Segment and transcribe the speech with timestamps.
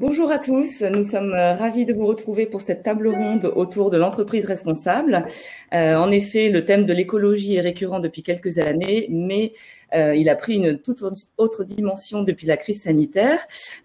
[0.00, 3.90] Bonjour à tous, nous sommes euh, ravis de vous retrouver pour cette table ronde autour
[3.90, 5.26] de l'entreprise responsable.
[5.74, 9.54] Euh, en effet, le thème de l'écologie est récurrent depuis quelques années, mais
[9.96, 11.02] euh, il a pris une toute
[11.36, 13.40] autre dimension depuis la crise sanitaire.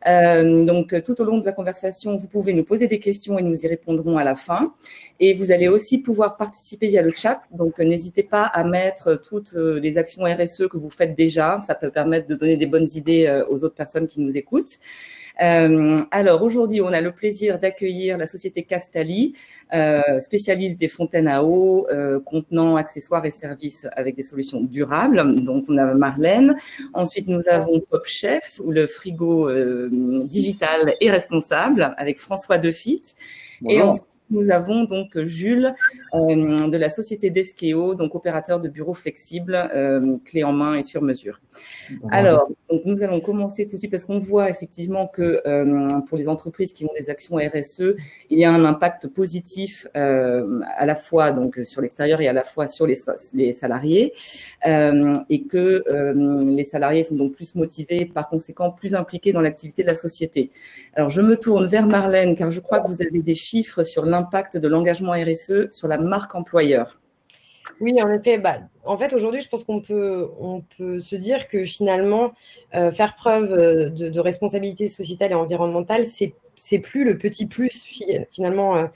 [0.06, 3.66] Donc, tout au long de la conversation, vous pouvez nous poser des questions et nous
[3.66, 4.72] y répondrons à la fin.
[5.20, 7.40] Et vous allez aussi pouvoir participer via le chat.
[7.52, 11.60] Donc, n'hésitez pas à mettre toutes les actions RSE que vous faites déjà.
[11.60, 14.78] Ça peut permettre de donner des bonnes idées aux autres personnes qui nous écoutent.
[15.42, 19.34] Euh, alors aujourd'hui, on a le plaisir d'accueillir la société Castali,
[19.74, 25.44] euh, spécialiste des fontaines à eau, euh, contenant accessoires et services avec des solutions durables.
[25.44, 26.56] Donc on a Marlène.
[26.94, 29.90] Ensuite, nous avons Pop Chef, ou le frigo euh,
[30.26, 33.16] digital et responsable, avec François Defitte.
[33.68, 35.74] Et ensuite, nous avons donc Jules
[36.14, 40.84] euh, de la société Deskeo, donc opérateur de bureaux flexibles, euh, clé en main et
[40.84, 41.40] sur mesure.
[42.12, 46.18] Alors, donc nous allons commencer tout de suite parce qu'on voit effectivement que euh, pour
[46.18, 47.96] les entreprises qui ont des actions RSE,
[48.30, 52.34] il y a un impact positif euh, à la fois donc sur l'extérieur et à
[52.34, 52.98] la fois sur les,
[53.34, 54.14] les salariés,
[54.66, 55.84] et que
[56.46, 60.52] les salariés sont donc plus motivés, par conséquent plus impliqués dans l'activité de la société.
[60.96, 64.06] Alors, je me tourne vers Marlène car je crois que vous avez des chiffres sur
[64.06, 67.00] l'impact l'impact de l'engagement RSE sur la marque employeur
[67.80, 68.38] oui, en effet.
[68.38, 72.34] Bah, en fait, aujourd'hui, je pense qu'on peut, on peut se dire que finalement,
[72.76, 77.88] euh, faire preuve euh, de, responsabilité sociétale et environnementale, c'est c'est plus le petit plus
[78.30, 78.88] finalement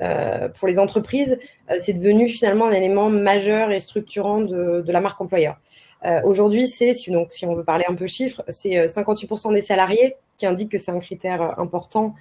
[0.00, 1.38] euh, pour les entreprises.
[1.78, 5.60] c'est devenu finalement un élément majeur et structurant de, de la marque employeur.
[6.24, 10.46] aujourd'hui, c'est donc si on veut parler un peu chiffres, c'est 58% des salariés qui
[10.46, 12.14] indiquent que c'est un critère important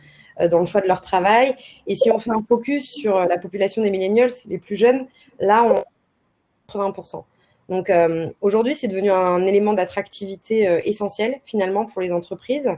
[0.49, 1.55] dans le choix de leur travail.
[1.87, 5.07] Et si on fait un focus sur euh, la population des millennials, les plus jeunes,
[5.39, 5.83] là, on
[6.71, 7.23] 80%.
[7.69, 12.69] Donc euh, aujourd'hui, c'est devenu un élément d'attractivité essentiel finalement pour les entreprises,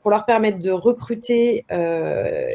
[0.00, 1.66] pour leur permettre de recruter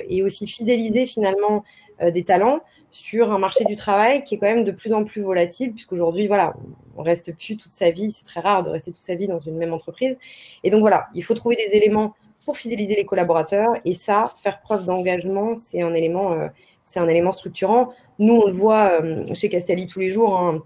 [0.07, 1.63] et aussi fidéliser finalement
[2.01, 5.21] des talents sur un marché du travail qui est quand même de plus en plus
[5.21, 6.53] volatile, puisqu'aujourd'hui, voilà,
[6.95, 9.39] on reste plus toute sa vie, c'est très rare de rester toute sa vie dans
[9.39, 10.17] une même entreprise.
[10.63, 13.73] Et donc voilà, il faut trouver des éléments pour fidéliser les collaborateurs.
[13.83, 16.47] Et ça, faire preuve d'engagement, c'est un élément, euh,
[16.85, 17.89] c'est un élément structurant.
[18.19, 20.39] Nous, on le voit euh, chez Castelli tous les jours.
[20.39, 20.63] Hein.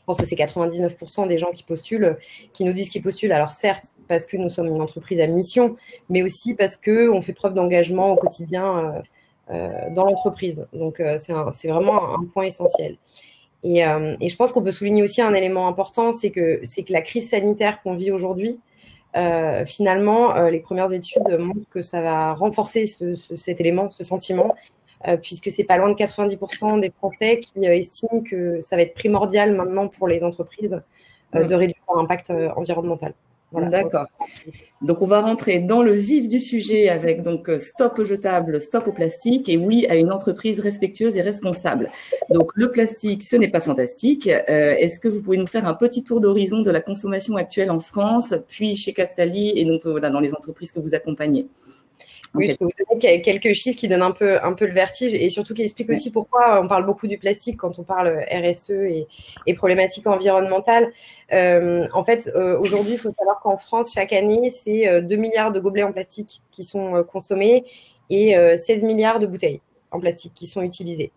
[0.00, 2.18] Je pense que c'est 99% des gens qui postulent,
[2.52, 3.32] qui nous disent qu'ils postulent.
[3.32, 5.76] Alors certes, parce que nous sommes une entreprise à mission,
[6.10, 9.02] mais aussi parce que on fait preuve d'engagement au quotidien
[9.50, 10.66] euh, dans l'entreprise.
[10.74, 12.98] Donc c'est vraiment un point essentiel.
[13.62, 17.00] Et, je pense qu'on peut souligner aussi un élément important, c'est que c'est que la
[17.00, 18.60] crise sanitaire qu'on vit aujourd'hui,
[19.16, 24.54] euh, finalement, euh, les premières études montrent que ça va renforcer cet élément, ce sentiment,
[25.06, 28.94] euh, puisque c'est pas loin de 90% des Français qui estiment que ça va être
[28.94, 30.80] primordial maintenant pour les entreprises
[31.32, 33.12] de réduire leur impact environnemental.
[33.62, 34.06] D'accord.
[34.82, 38.60] Donc on va rentrer dans le vif du sujet avec donc euh, stop au jetable,
[38.60, 41.90] stop au plastique et oui à une entreprise respectueuse et responsable.
[42.30, 44.28] Donc le plastique, ce n'est pas fantastique.
[44.28, 47.70] Euh, est-ce que vous pouvez nous faire un petit tour d'horizon de la consommation actuelle
[47.70, 51.46] en France, puis chez Castali et donc voilà dans les entreprises que vous accompagnez?
[52.34, 55.14] Oui, je peux vous donner quelques chiffres qui donnent un peu, un peu le vertige
[55.14, 58.70] et surtout qui expliquent aussi pourquoi on parle beaucoup du plastique quand on parle RSE
[58.70, 59.06] et,
[59.46, 60.92] et problématiques environnementales.
[61.32, 65.18] Euh, en fait, euh, aujourd'hui, il faut savoir qu'en France, chaque année, c'est 2 euh,
[65.18, 67.64] milliards de gobelets en plastique qui sont euh, consommés
[68.10, 71.10] et 16 milliards de bouteilles en plastique qui sont utilisées.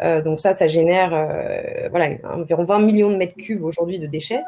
[0.00, 4.06] Euh, donc ça, ça génère euh, voilà, environ 20 millions de mètres cubes aujourd'hui de
[4.06, 4.42] déchets.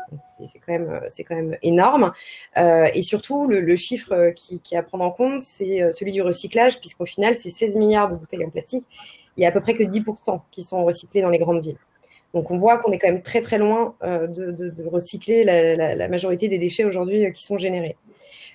[0.46, 2.12] C'est quand, même, quand même énorme.
[2.56, 6.12] Euh, et surtout, le, le chiffre qui, qui, est à prendre en compte, c'est celui
[6.12, 8.84] du recyclage, puisqu'au final, c'est 16 milliards de bouteilles en plastique.
[9.36, 11.78] Il y a à peu près que 10% qui sont recyclés dans les grandes villes.
[12.34, 15.74] Donc on voit qu'on est quand même très très loin de, de, de, recycler la,
[15.74, 17.96] la, la, majorité des déchets aujourd'hui qui sont générés.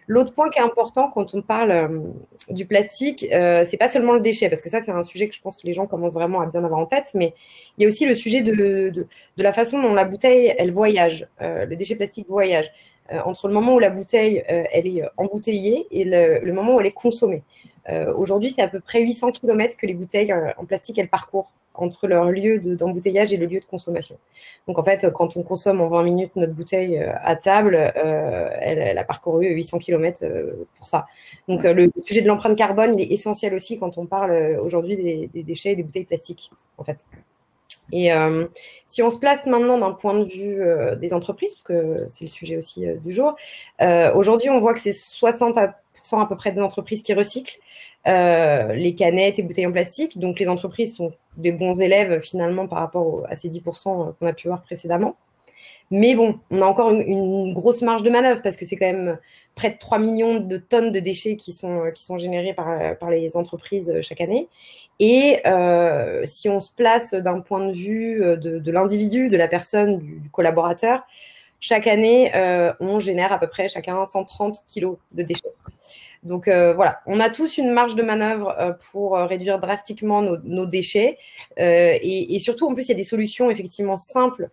[0.08, 1.88] L'autre point qui est important quand on parle euh,
[2.50, 5.36] du plastique, euh, c'est pas seulement le déchet, parce que ça, c'est un sujet que
[5.36, 7.34] je pense que les gens commencent vraiment à bien avoir en tête, mais
[7.78, 11.66] il y a aussi le sujet de, la façon dont la bouteille, elle voyage, euh,
[11.66, 12.72] le déchet plastique voyage,
[13.26, 16.92] entre le moment où la bouteille, elle est embouteillée et le, moment où elle est
[16.92, 17.44] consommée.
[18.16, 22.08] Aujourd'hui, c'est à peu près 800 km que les bouteilles en plastique, elles parcourent entre
[22.08, 24.18] leur lieu d'embouteillage et le lieu de consommation.
[24.68, 28.50] Donc en fait, quand on consomme en 20 minutes notre bouteille euh, à table, euh,
[28.60, 31.08] elle, a parcouru 800 km euh, pour ça.
[31.48, 35.44] Donc le sujet de l'empreinte carbone, est essentiel aussi quand on parle aujourd'hui des, des,
[35.44, 37.06] déchets et des bouteilles plastiques, en fait.
[37.92, 38.46] Et euh,
[38.88, 42.26] si on se place maintenant d'un point de vue euh, des entreprises, parce que c'est
[42.26, 43.36] le sujet aussi euh, du jour,
[44.16, 45.74] aujourd'hui on voit que c'est 60%
[46.12, 47.60] à peu près des entreprises qui recyclent.
[48.06, 50.20] Les canettes et bouteilles en plastique.
[50.20, 54.34] Donc les entreprises sont des bons élèves finalement par rapport à ces 10% qu'on a
[54.34, 55.16] pu voir précédemment.
[55.90, 59.18] Mais bon, on a encore une, grosse marge de manœuvre parce que c'est quand même
[59.56, 63.94] près de 3 millions de tonnes de déchets qui sont, qui générés par les entreprises
[64.02, 64.50] chaque année.
[65.00, 69.48] Et euh, si on se place d'un point de vue de, de l'individu, de la
[69.48, 71.04] personne, du, collaborateur,
[71.60, 75.54] chaque année, euh, on génère à peu près chacun 130 kilos de déchets.
[76.24, 80.22] Donc euh, voilà, on a tous une marge de manœuvre euh, pour euh, réduire drastiquement
[80.22, 81.18] nos, déchets.
[81.58, 84.50] Et, surtout, en plus, il y a des solutions effectivement simples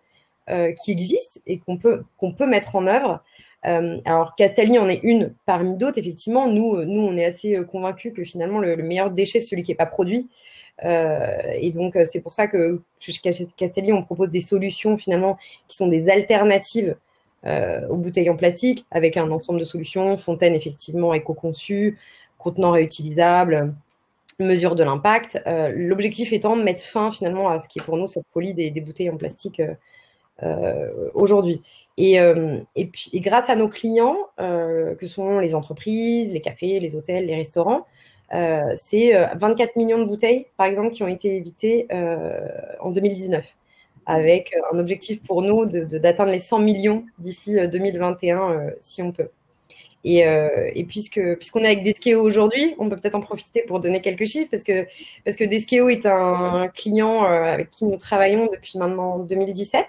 [0.83, 3.23] qui existent et qu'on peut, qu'on peut mettre en œuvre.
[3.63, 6.47] Alors, Castelli en est une parmi d'autres, effectivement.
[6.47, 9.75] Nous, nous, on est assez convaincus que finalement, le, meilleur déchet, c'est celui qui n'est
[9.75, 10.29] pas produit.
[10.83, 13.13] et donc, c'est pour ça que chez
[13.55, 15.37] Castelli, on propose des solutions finalement
[15.67, 16.95] qui sont des alternatives
[17.43, 21.97] euh, aux bouteilles en plastique avec un ensemble de solutions, fontaine effectivement éco-conçue,
[22.37, 23.73] contenant réutilisable,
[24.37, 25.41] mesure de l'impact.
[25.47, 28.53] Euh, l'objectif étant de mettre fin finalement à ce qui est pour nous cette folie
[28.53, 29.73] des, bouteilles en plastique euh,
[31.13, 31.61] aujourd'hui.
[31.97, 32.15] Et,
[32.75, 37.35] et, puis, grâce à nos clients, que sont les entreprises, les cafés, les hôtels, les
[37.35, 37.85] restaurants,
[38.75, 41.87] c'est 24 millions de bouteilles, par exemple, qui ont été évitées
[42.79, 43.55] en 2019
[44.05, 49.11] avec un objectif pour nous d'atteindre les 100 millions d'ici 2021, euh, euh, si on
[49.11, 49.29] peut.
[50.03, 53.79] Et, euh, et puisque puisqu'on est avec Deskeo aujourd'hui, on peut peut-être en profiter pour
[53.79, 54.87] donner quelques chiffres parce que
[55.23, 59.85] parce que Deskeo est un client avec qui nous travaillons depuis maintenant 2017,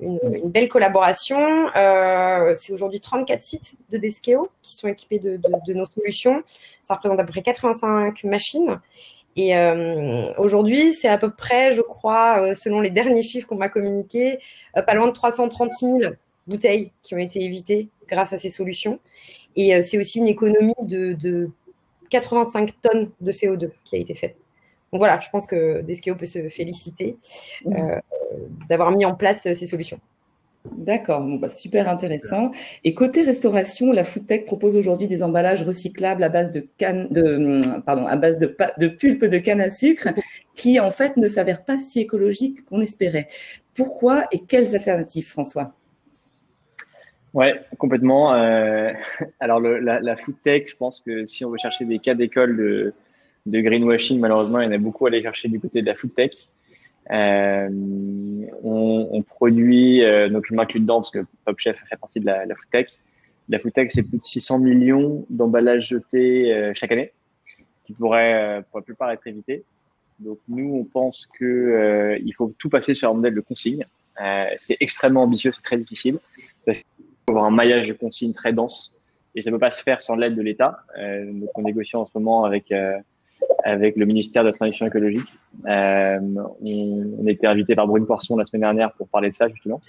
[0.00, 1.68] une, une belle collaboration.
[1.76, 6.42] Euh, c'est aujourd'hui 34 sites de Deskeo qui sont équipés de, de, de, nos solutions.
[6.82, 8.80] Ça représente à peu près 85 machines
[9.36, 13.56] et euh, aujourd'hui, c'est à peu près, je crois, euh, selon les derniers chiffres qu'on
[13.56, 14.38] m'a communiqués,
[14.76, 15.98] euh, pas loin de 330 000
[16.46, 18.98] bouteilles qui ont été évitées grâce à ces solutions.
[19.56, 21.50] Et c'est aussi une économie de,
[22.10, 24.38] 85 tonnes de CO2 qui a été faite.
[24.92, 27.16] Donc voilà, je pense que Deskeo peut se féliciter
[27.64, 27.80] mmh.
[28.68, 30.00] d'avoir mis en place ces solutions.
[30.76, 32.50] D'accord, bah, super intéressant.
[32.84, 37.60] Et côté restauration, la Foodtech propose aujourd'hui des emballages recyclables à base de canne, de,
[37.84, 40.08] pardon, à base de, de pulpe de canne à sucre,
[40.54, 43.28] qui en fait ne s'avèrent pas si écologiques qu'on espérait.
[43.74, 45.74] Pourquoi et quelles alternatives, François?
[47.36, 48.32] Ouais, complètement.
[48.32, 48.94] Euh,
[49.40, 52.94] alors la, la Foodtech, je pense que si on veut chercher des cas d'école de,
[53.44, 55.94] de greenwashing, malheureusement, il y en a beaucoup à aller chercher du côté de la
[55.94, 56.34] Foodtech.
[57.10, 57.68] Euh,
[58.62, 62.24] on, on, produit, euh, donc je m'inclus dedans parce que Pop Chef fait partie de
[62.24, 62.86] la, la food tech.
[63.50, 67.12] La food tech, c'est plus de 600 millions d'emballages jetés euh, chaque année,
[67.84, 69.62] qui pourraient pour la plupart être évités.
[70.20, 73.84] Donc nous, on pense que il faut tout passer sur un modèle de consigne.
[74.58, 76.18] c'est extrêmement ambitieux, c'est très difficile
[77.36, 78.94] avoir un maillage de consigne très dense
[79.34, 80.78] et ça ne peut pas se faire sans l'aide de l'État.
[80.96, 82.72] donc on négocie en ce moment avec
[83.64, 85.28] avec le ministère de la Transition écologique.
[85.66, 89.48] Euh, on, on, été invité par Brune Poisson la semaine dernière pour parler de ça
[89.48, 89.80] justement,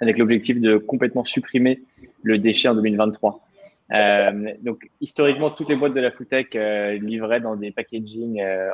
[0.00, 1.82] avec l'objectif de complètement supprimer
[2.22, 3.40] le déchet en 2023.
[3.92, 8.72] Euh, donc historiquement, toutes les boîtes de la foodtech euh, livraient dans des packaging euh,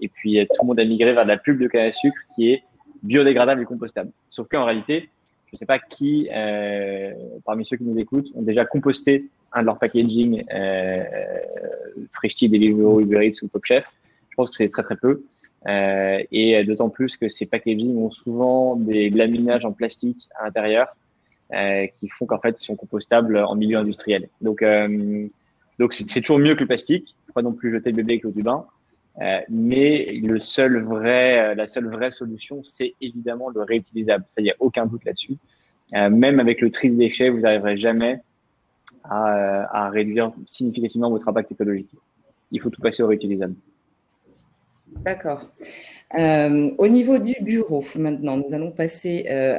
[0.00, 1.92] et puis euh, tout le monde a migré vers de la pulpe de canne à
[1.92, 2.62] sucre qui est
[3.02, 4.10] biodégradable et compostable.
[4.30, 5.08] Sauf qu'en réalité,
[5.54, 7.12] je ne sais pas qui, euh,
[7.44, 11.04] parmi ceux qui nous écoutent, ont déjà composté un de leurs packaging euh,
[12.10, 13.86] Freshti, Deliveroo, Uber Eats ou Pop Chef.
[14.30, 15.22] Je pense que c'est très très peu.
[15.68, 20.88] Euh, et d'autant plus que ces packaging ont souvent des laminages en plastique à l'intérieur
[21.54, 24.28] euh, qui font qu'en fait ils sont compostables en milieu industriel.
[24.40, 24.64] Donc
[25.78, 27.14] donc c'est toujours mieux que le plastique.
[27.28, 28.66] Faut pas non plus jeter le bébé avec l'eau du bain.
[29.20, 34.24] Euh, mais le seul vrai, la seule vraie solution, c'est évidemment le réutilisable.
[34.28, 35.36] Ça, il n'y a aucun doute là-dessus.
[35.94, 38.20] Euh, même avec le tri de déchets, vous n'arriverez jamais
[39.04, 41.90] à, à, réduire significativement votre impact écologique.
[42.50, 43.54] Il faut tout passer au réutilisable.
[45.02, 45.50] D'accord.
[46.18, 49.58] Euh, au niveau du bureau, maintenant, nous allons passer euh,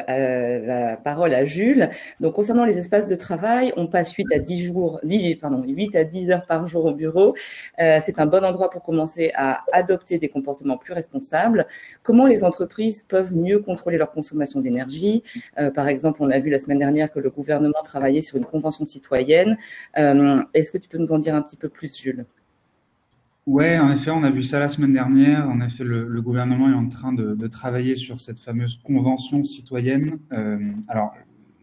[0.66, 1.90] la parole à Jules.
[2.20, 5.96] Donc, concernant les espaces de travail, on passe 8 à 10 jours, 10, pardon, 8
[5.96, 7.36] à 10 heures par jour au bureau.
[7.80, 11.68] Euh, c'est un bon endroit pour commencer à adopter des comportements plus responsables.
[12.02, 15.22] Comment les entreprises peuvent mieux contrôler leur consommation d'énergie?
[15.60, 18.46] Euh, Par exemple, on a vu la semaine dernière que le gouvernement travaillait sur une
[18.46, 19.58] convention citoyenne.
[19.98, 22.26] Euh, est-ce que tu peux nous en dire un petit peu plus, Jules?
[23.46, 25.48] Ouais, en effet, on a vu ça la semaine dernière.
[25.48, 29.44] En effet, le, le gouvernement est en train de, de, travailler sur cette fameuse convention
[29.44, 30.18] citoyenne.
[30.32, 31.14] Euh, alors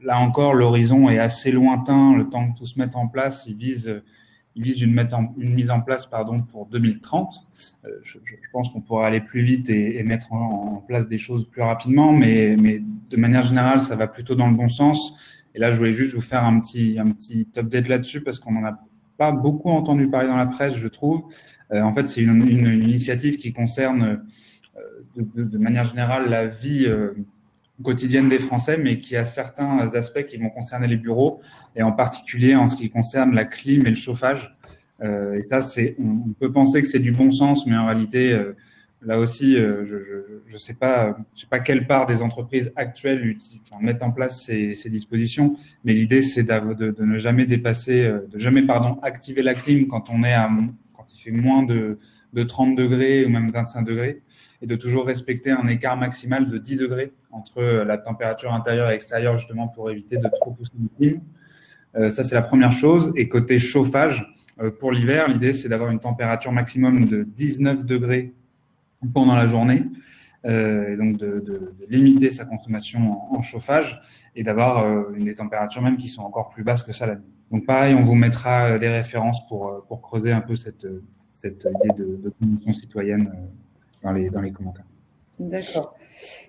[0.01, 2.15] là encore, l'horizon est assez lointain.
[2.15, 4.01] Le temps que tout se mette en place, il vise,
[4.55, 4.95] il vise une,
[5.39, 7.49] mise en place pardon pour 2030.
[7.85, 11.09] Euh, je, je, pense qu'on pourra aller plus vite et, et mettre en, en, place
[11.09, 14.69] des choses plus rapidement, mais, mais de manière générale, ça va plutôt dans le bon
[14.69, 15.19] sens.
[15.57, 18.55] Et là, je voulais juste vous faire un petit, un petit update là-dessus parce qu'on
[18.55, 18.79] en a
[19.17, 21.23] pas beaucoup entendu parler dans la presse, je trouve.
[21.73, 24.25] Euh, en fait, c'est une, initiative qui concerne
[24.77, 27.13] euh, de, manière générale la vie euh,
[27.83, 31.41] quotidienne des Français, mais qui a certains aspects qui vont concerner les bureaux,
[31.77, 34.57] et en particulier en ce qui concerne la clim et le chauffage.
[35.05, 38.39] Et ça, c'est, on, peut penser que c'est du bon sens, mais en réalité,
[39.05, 39.85] là aussi, euh,
[40.47, 43.37] je ne sais pas, je sais pas quelle part des entreprises actuelles
[43.81, 45.55] mettent en place ces, dispositions,
[45.85, 50.23] mais l'idée, c'est de, ne jamais dépasser, de jamais, pardon, activer la clim quand on
[50.23, 50.51] est à,
[50.95, 51.99] quand il fait moins de,
[52.33, 54.23] de 30 degrés ou même 25 degrés
[54.63, 58.95] et de toujours respecter un écart maximal de 10 degrés entre la température intérieure et
[58.95, 61.21] extérieure, justement pour éviter de trop pousser le clim.
[61.97, 63.13] Euh, ça, c'est la première chose.
[63.17, 64.25] Et côté chauffage,
[64.61, 68.33] euh, pour l'hiver, l'idée, c'est d'avoir une température maximum de 19 degrés
[69.13, 69.85] pendant la journée.
[70.45, 74.01] Euh, et donc de, limiter sa consommation en, chauffage
[74.35, 77.31] et d'avoir euh, des températures même qui sont encore plus basses que ça la nuit.
[77.53, 80.87] Donc pareil, on vous mettra les références pour, pour creuser un peu cette,
[81.33, 83.33] cette idée de, de consommation citoyenne
[84.03, 84.87] dans les, dans les commentaires.
[85.39, 85.95] D'accord.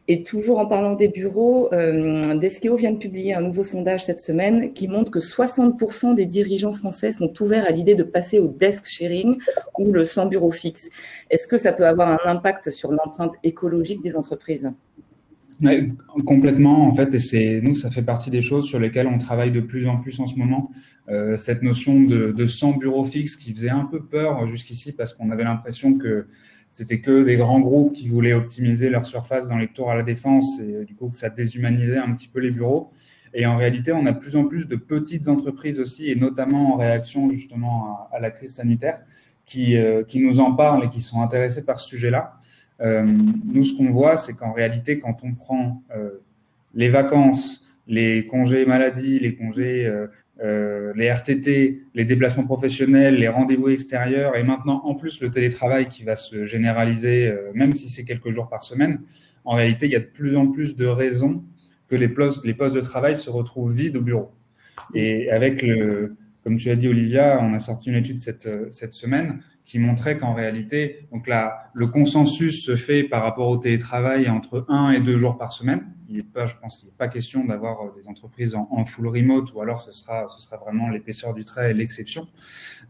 [0.08, 4.20] Et toujours en parlant des bureaux, euh, Deskeo vient de publier un nouveau sondage cette
[4.20, 8.48] semaine qui montre que 60% des dirigeants français sont ouverts à l'idée de passer au
[8.48, 9.38] desk sharing
[9.80, 10.90] ou le sans bureau fixe.
[11.30, 14.72] Est-ce que ça peut avoir un impact sur l'empreinte écologique des entreprises?
[16.26, 19.52] Complètement, en fait, et c'est nous, ça fait partie des choses sur lesquelles on travaille
[19.52, 20.72] de plus en plus en ce moment.
[21.10, 25.14] Euh, cette notion de, de sans bureau fixe qui faisait un peu peur jusqu'ici parce
[25.14, 26.28] qu'on avait l'impression que
[26.74, 30.02] c'était que des grands groupes qui voulaient optimiser leur surface dans les tours à la
[30.02, 32.90] défense et euh, du coup que ça déshumanisait un petit peu les bureaux.
[33.36, 36.74] Et en réalité, on a de plus en plus de petites entreprises aussi, et notamment
[36.74, 39.02] en réaction justement à, la crise sanitaire,
[39.46, 42.34] qui, euh, qui nous en parlent et qui sont intéressés par ce sujet-là.
[42.82, 46.22] Euh, nous, ce qu'on voit, c'est qu'en réalité, quand on prend euh,
[46.74, 49.92] les vacances, les congés maladie, les congés
[50.42, 55.90] euh, les RTT, les déplacements professionnels, les rendez-vous extérieurs et maintenant en plus le télétravail
[55.90, 59.00] qui va se généraliser, euh, même si c'est quelques jours par semaine,
[59.46, 61.44] en réalité, il y a de plus en plus de raisons
[61.88, 64.32] que les postes, les postes de travail se retrouvent vides au bureau.
[64.96, 68.94] Et avec le, comme tu as dit, Olivia, on a sorti une étude cette, cette
[68.94, 74.30] semaine qui montrait qu'en réalité, donc là, le consensus se fait par rapport au télétravail
[74.30, 75.86] entre un et deux jours par semaine.
[76.10, 78.84] Il n'est pas, je pense, il n'est pas question d'avoir euh, des entreprises en, en,
[78.86, 82.28] full remote ou alors ce sera, ce sera vraiment l'épaisseur du trait et l'exception.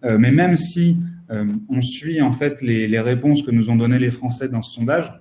[0.04, 0.98] Euh, mais même si
[1.30, 4.62] euh, on suit en fait les, les réponses que nous ont données les Français dans
[4.62, 5.14] ce sondage,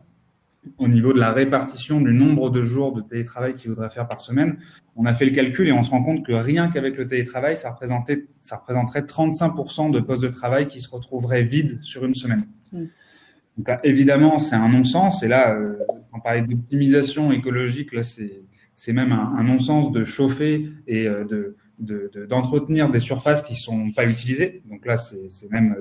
[0.78, 4.20] au niveau de la répartition du nombre de jours de télétravail qu'ils voudraient faire par
[4.20, 4.58] semaine,
[4.96, 7.56] on a fait le calcul et on se rend compte que rien qu'avec le télétravail,
[7.56, 12.14] ça, représentait, ça représenterait 35% de postes de travail qui se retrouveraient vides sur une
[12.14, 12.46] semaine.
[12.72, 12.84] Mm.
[13.58, 15.22] Donc là, évidemment, c'est un non-sens.
[15.22, 15.78] Et là, euh,
[16.12, 18.42] on parlait d'optimisation écologique, là, c'est,
[18.74, 21.56] c'est même un, un non-sens de chauffer et euh, de,
[22.28, 24.62] d'entretenir de, des surfaces qui sont pas utilisées.
[24.70, 25.76] Donc là, c'est même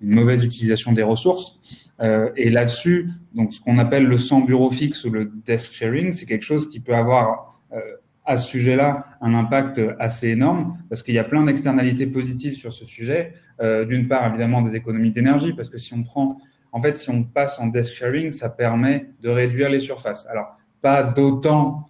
[0.00, 1.58] une mauvaise utilisation des ressources.
[2.00, 6.12] Euh, et là-dessus, donc ce qu'on appelle le sans bureau fixe ou le desk sharing,
[6.12, 7.80] c'est quelque chose qui peut avoir euh,
[8.24, 12.72] à ce sujet-là un impact assez énorme parce qu'il y a plein d'externalités positives sur
[12.72, 13.34] ce sujet.
[13.60, 16.38] Euh, D'une part, évidemment, des économies d'énergie parce que si on prend,
[16.72, 20.26] en fait, si on passe en desk sharing, ça permet de réduire les surfaces.
[20.26, 21.86] Alors, pas d'autant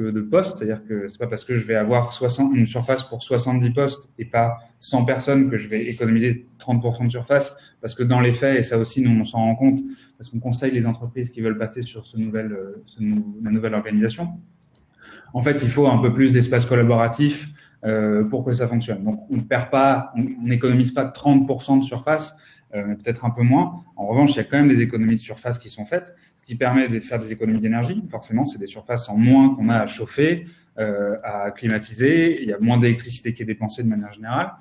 [0.00, 3.22] de postes, c'est-à-dire que c'est pas parce que je vais avoir 60, une surface pour
[3.22, 8.02] 70 postes et pas 100 personnes que je vais économiser 30% de surface, parce que
[8.02, 9.80] dans les faits, et ça aussi nous on s'en rend compte,
[10.16, 12.84] parce qu'on conseille les entreprises qui veulent passer sur ce nouvel, euh,
[13.42, 14.40] la nouvelle organisation,
[15.34, 17.48] en fait il faut un peu plus d'espace collaboratif
[17.84, 19.04] euh, pour que ça fonctionne.
[19.04, 22.36] Donc on ne perd pas, on n'économise pas 30% de surface,
[22.74, 23.84] mais peut-être un peu moins.
[23.96, 26.42] En revanche, il y a quand même des économies de surface qui sont faites, ce
[26.42, 28.02] qui permet de faire des économies d'énergie.
[28.10, 30.46] Forcément, c'est des surfaces en moins qu'on a à chauffer,
[30.78, 32.42] euh, à climatiser.
[32.42, 34.52] Il y a moins d'électricité qui est dépensée de manière générale.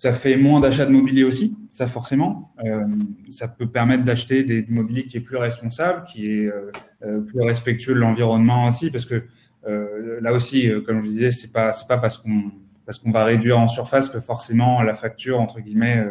[0.00, 2.54] Ça fait moins d'achats de mobilier aussi, ça forcément.
[2.64, 2.86] Euh,
[3.28, 7.42] ça peut permettre d'acheter des, mobilier qui est plus responsable, qui est euh, euh plus
[7.42, 9.24] respectueux de l'environnement aussi, parce que
[9.66, 12.50] euh, là aussi, comme je disais, c'est pas c'est pas parce qu'on
[12.86, 16.02] parce qu'on va réduire en surface que forcément la facture entre guillemets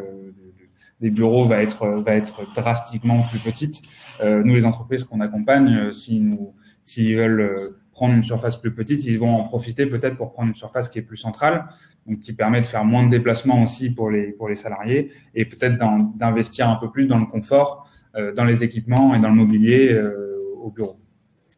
[1.01, 3.81] des bureaux va être va être drastiquement plus petite.
[4.21, 6.53] Euh, nous, les entreprises qu'on accompagne, euh, s'ils nous
[6.83, 10.49] s'ils veulent euh, prendre une surface plus petite, ils vont en profiter peut-être pour prendre
[10.49, 11.65] une surface qui est plus centrale,
[12.07, 15.45] donc qui permet de faire moins de déplacements aussi pour les pour les salariés et
[15.45, 15.77] peut-être
[16.17, 19.91] d'investir un peu plus dans le confort, euh, dans les équipements et dans le mobilier
[19.91, 20.99] euh, au bureau.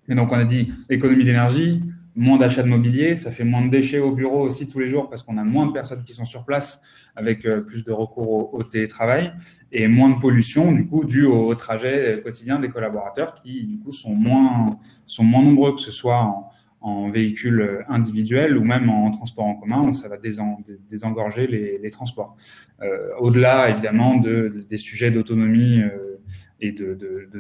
[0.10, 1.82] Et donc on a dit économie d'énergie,
[2.16, 5.10] moins d'achats de mobilier, ça fait moins de déchets au bureau aussi tous les jours
[5.10, 6.82] parce qu'on a moins de personnes qui sont sur place
[7.16, 9.34] avec euh, plus de recours au, télétravail
[9.72, 13.92] et moins de pollution du coup dû au, trajet quotidien des collaborateurs qui du coup
[13.92, 16.52] sont moins sont moins nombreux que ce soit en,
[16.82, 22.36] en véhicule individuel ou même en transport en commun ça va désengorger les, transports.
[22.82, 26.20] Euh, Au-delà évidemment de, des sujets d'autonomie euh,
[26.60, 26.98] et de,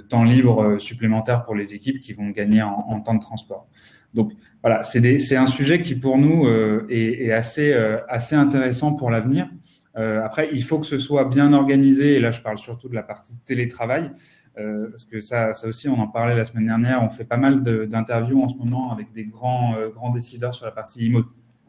[0.08, 3.68] temps libre supplémentaire pour les équipes qui vont gagner en, temps de transport.
[4.14, 6.48] Donc voilà, c'est un sujet qui pour nous
[6.90, 7.74] est, est, assez,
[8.10, 9.50] assez intéressant pour l'avenir.
[9.96, 13.04] après, il faut que ce soit bien organisé, et là je parle surtout de la
[13.04, 14.12] partie télétravail,
[14.58, 17.04] euh, parce que ça, ça aussi, on en parlait la semaine dernière.
[17.04, 20.66] On fait pas mal d'interviews en ce moment avec des grands, euh, grands décideurs sur
[20.66, 21.12] la partie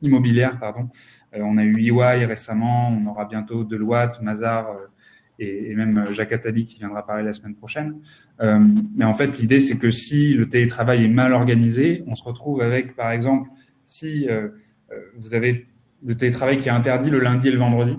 [0.02, 0.58] immobilière.
[0.58, 0.88] Pardon.
[1.34, 4.66] Euh, on a eu EY récemment, on aura bientôt Deloitte, Mazar
[5.42, 7.96] et, et, même Jacques Attali qui viendra parler la semaine prochaine.
[8.40, 12.60] mais en fait, l'idée, c'est que si le télétravail est mal organisé, on se retrouve
[12.62, 13.48] avec, par exemple,
[13.84, 14.28] si
[15.16, 15.66] vous avez
[16.04, 17.98] le télétravail qui est interdit le lundi et le vendredi,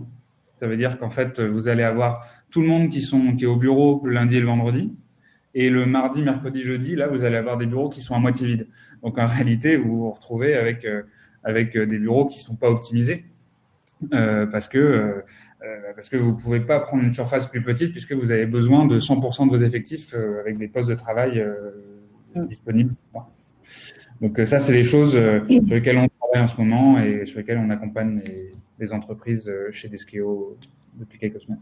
[0.55, 3.47] ça veut dire qu'en fait, vous allez avoir tout le monde qui, sont, qui est
[3.47, 4.95] au bureau le lundi et le vendredi.
[5.55, 8.47] Et le mardi, mercredi, jeudi, là, vous allez avoir des bureaux qui sont à moitié
[8.47, 8.67] vides.
[9.03, 11.03] Donc, en réalité, vous vous retrouvez avec, euh,
[11.43, 13.25] avec des bureaux qui ne sont pas optimisés
[14.13, 15.21] euh, parce, que, euh,
[15.96, 18.86] parce que vous ne pouvez pas prendre une surface plus petite puisque vous avez besoin
[18.86, 21.43] de 100% de vos effectifs avec des postes de travail
[22.36, 22.46] mm.
[22.48, 22.93] disponibles.
[24.22, 27.58] Donc, ça, c'est des choses sur lesquelles on travaille en ce moment et sur lesquelles
[27.58, 30.58] on accompagne les, les entreprises chez Deskeo
[30.98, 31.60] depuis quelques semaines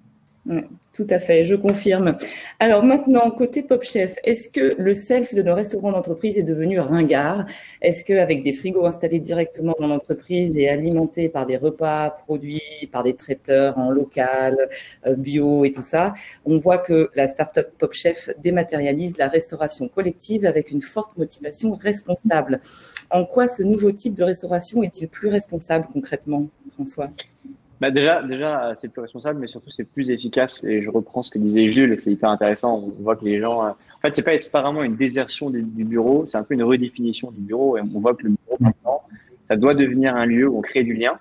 [0.94, 2.18] tout à fait, je confirme.
[2.60, 6.80] Alors maintenant, côté Pop Chef, est-ce que le self de nos restaurants d'entreprise est devenu
[6.80, 7.46] ringard?
[7.82, 13.04] Est-ce qu'avec des frigos installés directement dans l'entreprise et alimentés par des repas produits par
[13.04, 14.70] des traiteurs en local,
[15.06, 16.14] euh, bio et tout ça,
[16.46, 21.76] on voit que la start-up Pop Chef dématérialise la restauration collective avec une forte motivation
[21.76, 22.62] responsable?
[23.12, 27.12] En quoi ce nouveau type de restauration est-il plus responsable concrètement, François?
[27.82, 30.64] Bah déjà, déjà, c'est plus responsable, mais surtout c'est plus efficace.
[30.64, 32.78] Et je reprends ce que disait Jules, c'est hyper intéressant.
[32.78, 36.28] On voit que les gens, euh, en fait, c'est pas, vraiment une désertion du, bureau,
[36.28, 37.80] c'est un peu une redéfinition du bureau.
[37.80, 39.02] Et on voit que le bureau maintenant,
[39.48, 41.18] ça doit devenir un lieu où on crée du lien,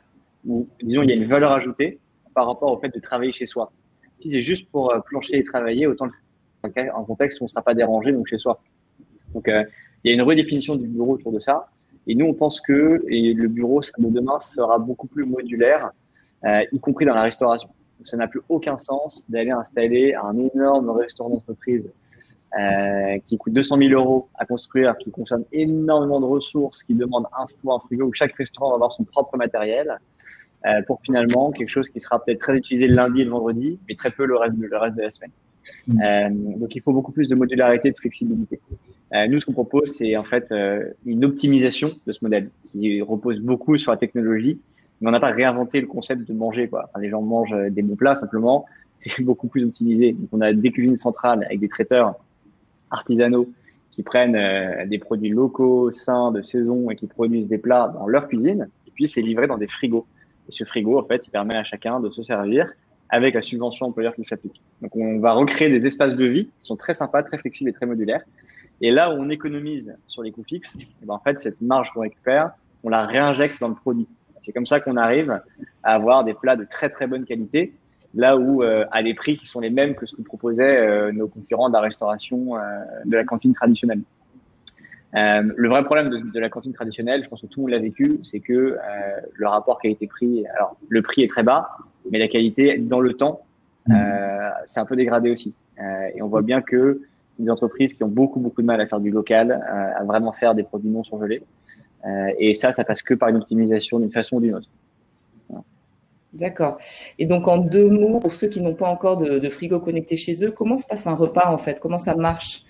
[0.46, 1.98] où disons il y a une valeur ajoutée
[2.34, 3.72] par rapport au fait de travailler chez soi.
[4.20, 7.46] Si c'est juste pour euh, plancher et travailler, autant le faire en contexte où on
[7.46, 8.60] ne sera pas dérangé, donc chez soi.
[9.32, 9.64] Donc euh,
[10.04, 11.70] il y a une redéfinition du bureau autour de ça.
[12.06, 15.92] Et nous, on pense que et le bureau de demain sera beaucoup plus modulaire
[16.44, 17.68] euh, y compris dans la restauration.
[18.04, 21.91] ça n'a plus aucun sens d'aller installer un énorme restaurant d'entreprise
[22.58, 27.26] euh, qui coûte 200 000 euros à construire, qui consomme énormément de ressources, qui demande
[27.38, 29.99] un four, un frigo, où chaque restaurant va avoir son propre matériel,
[30.67, 33.78] euh, pour finalement quelque chose qui sera peut-être très utilisé le lundi et le vendredi,
[33.88, 35.30] mais très peu le reste, le reste de la semaine.
[35.86, 36.02] Mmh.
[36.02, 38.60] Euh, donc il faut beaucoup plus de modularité, de flexibilité.
[39.14, 43.00] Euh, nous, ce qu'on propose, c'est en fait euh, une optimisation de ce modèle qui
[43.00, 44.58] repose beaucoup sur la technologie
[45.00, 46.69] mais on n'a pas réinventé le concept de manger.
[46.69, 46.91] Quoi.
[46.99, 50.13] les gens mangent euh, des bons plats simplement, c'est beaucoup plus optimisé.
[50.13, 52.17] Donc, on a des cuisines centrales avec des traiteurs
[52.91, 53.49] artisanaux
[53.93, 58.06] qui prennent euh, des produits locaux, sains, de saison et qui produisent des plats dans
[58.06, 58.69] leur cuisine.
[58.86, 60.06] Et puis, c'est livré dans des frigos.
[60.49, 62.71] Et ce frigo, en fait, il permet à chacun de se servir
[63.08, 64.60] avec la subvention employeur qui s'applique.
[64.82, 67.73] Donc, on va recréer des espaces de vie qui sont très sympas, très flexibles et
[67.73, 68.23] très modulaires.
[68.80, 71.91] Et là où on économise sur les coûts fixes, eh ben, en fait, cette marge
[71.93, 74.06] qu'on récupère, on la réinjecte dans le produit.
[74.42, 75.40] C'est comme ça qu'on arrive
[75.82, 77.74] à avoir des plats de très très bonne qualité,
[78.14, 81.12] là où euh, à des prix qui sont les mêmes que ce que proposaient euh,
[81.12, 82.60] nos concurrents de la restauration euh,
[83.04, 84.02] de la cantine traditionnelle.
[85.14, 88.20] le vrai problème de, la cantine traditionnelle, je pense que tout le monde l'a vécu,
[88.22, 88.78] c'est que
[89.34, 91.70] le rapport qualité-prix, alors le prix est très bas,
[92.10, 93.42] mais la qualité dans le temps,
[94.66, 95.52] c'est un peu dégradé aussi.
[96.14, 97.02] et on voit bien que
[97.36, 100.32] c'est des entreprises qui ont beaucoup beaucoup de mal à faire du local, à vraiment
[100.32, 101.42] faire des produits non surgelés.
[102.06, 104.69] Euh, et ça, ça passe que par une optimisation d'une façon ou d'une autre.
[106.32, 106.78] D'accord.
[107.19, 110.45] Et donc, en deux mots, pour ceux qui n'ont pas encore de, frigo connecté chez
[110.45, 111.80] eux, comment se passe un repas en fait?
[111.80, 112.63] Comment ça marche?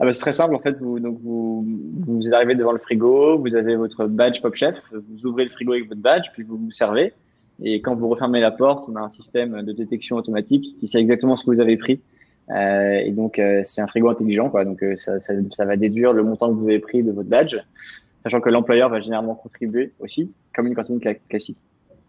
[0.00, 0.78] Ah bah, C'est très simple en fait.
[0.78, 1.66] Vous, donc vous,
[2.06, 5.72] vous arrivez devant le frigo, vous avez votre badge Pop Chef, vous ouvrez le frigo
[5.72, 7.12] avec votre badge, puis vous vous servez.
[7.62, 10.98] Et quand vous refermez la porte, on a un système de détection automatique qui sait
[10.98, 12.00] exactement ce que vous avez pris
[12.52, 14.64] euh, et donc, euh, c'est un frigo intelligent, quoi.
[14.64, 17.28] Donc, euh, ça, ça, ça, va déduire le montant que vous avez pris de votre
[17.28, 17.56] badge,
[18.22, 21.58] sachant que l'employeur va généralement contribuer aussi, comme une cantine classique.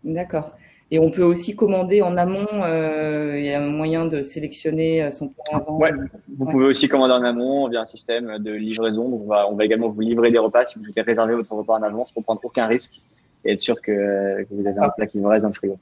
[0.03, 0.53] D'accord.
[0.91, 2.45] Et on peut aussi commander en amont.
[2.51, 5.77] Euh, il y a un moyen de sélectionner son plat avant.
[5.77, 5.91] Ouais.
[6.37, 9.09] Vous pouvez aussi commander en amont via un système de livraison.
[9.09, 11.51] Donc on va, on va également vous livrer des repas si vous souhaitez réserver votre
[11.53, 13.01] repas en avance pour prendre aucun risque
[13.43, 15.79] et être sûr que, que vous avez un plat qui vous reste dans le frigo.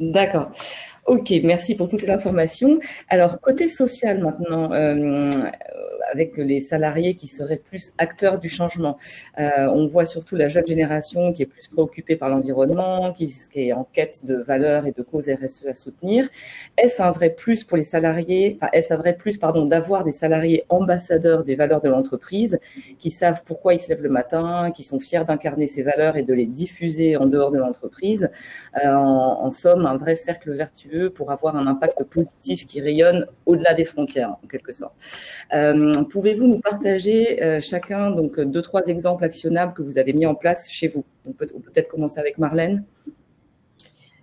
[0.00, 0.50] D'accord.
[1.06, 2.80] Ok, merci pour toute l'information.
[3.08, 5.30] Alors, côté social maintenant, euh,
[6.12, 8.96] avec les salariés qui seraient plus acteurs du changement.
[9.36, 13.72] on voit surtout la jeune génération qui est plus préoccupée par l'environnement, qui, qui, est
[13.72, 16.28] en quête de valeurs et de causes RSE à soutenir.
[16.78, 20.12] Est-ce un vrai plus pour les salariés, enfin, est-ce un vrai plus, pardon, d'avoir des
[20.12, 22.58] salariés ambassadeurs des valeurs de l'entreprise
[22.98, 26.22] qui savent pourquoi ils se lèvent le matin, qui sont fiers d'incarner ces valeurs et
[26.22, 28.30] de les diffuser en dehors de l'entreprise?
[28.84, 33.74] Euh, en, somme, un vrai cercle vertueux pour avoir un impact positif qui rayonne au-delà
[33.74, 34.94] des frontières, en quelque sorte.
[35.54, 40.26] Euh, pouvez-vous nous partager euh, chacun donc deux trois exemples actionnables que vous avez mis
[40.26, 41.04] en place chez vous?
[41.26, 42.84] On peut peut-être commencer avec Marlène.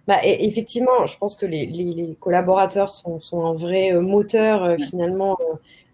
[0.06, 5.38] Bah, effectivement, je pense que les, collaborateurs sont, sont, un vrai moteur finalement